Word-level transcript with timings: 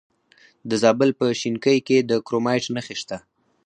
د 0.69 0.71
زابل 0.83 1.09
په 1.19 1.25
شینکۍ 1.39 1.77
کې 1.87 1.97
د 2.09 2.11
کرومایټ 2.25 2.65
نښې 2.75 2.95
شته. 3.01 3.17